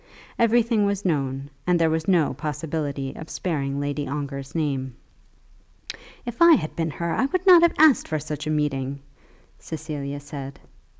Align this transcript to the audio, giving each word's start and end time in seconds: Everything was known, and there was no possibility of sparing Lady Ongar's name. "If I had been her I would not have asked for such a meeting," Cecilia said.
Everything 0.39 0.87
was 0.87 1.05
known, 1.05 1.51
and 1.67 1.77
there 1.79 1.87
was 1.91 2.07
no 2.07 2.33
possibility 2.33 3.15
of 3.15 3.29
sparing 3.29 3.79
Lady 3.79 4.07
Ongar's 4.07 4.55
name. 4.55 4.95
"If 6.25 6.41
I 6.41 6.53
had 6.55 6.75
been 6.75 6.89
her 6.89 7.13
I 7.13 7.25
would 7.27 7.45
not 7.45 7.61
have 7.61 7.75
asked 7.77 8.07
for 8.07 8.17
such 8.17 8.47
a 8.47 8.49
meeting," 8.49 9.01
Cecilia 9.59 10.19
said. 10.19 10.59